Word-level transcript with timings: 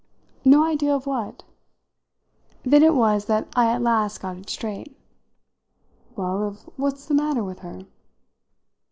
"No 0.43 0.63
idea 0.63 0.95
of 0.95 1.05
what?" 1.05 1.43
Then 2.65 2.81
it 2.81 2.95
was 2.95 3.25
that 3.25 3.47
I 3.55 3.67
at 3.67 3.83
last 3.83 4.19
got 4.21 4.35
it 4.35 4.49
straight. 4.49 4.97
"Well, 6.15 6.41
of 6.41 6.61
what's 6.75 7.05
the 7.05 7.13
matter 7.13 7.43
with 7.43 7.59
her." 7.59 7.85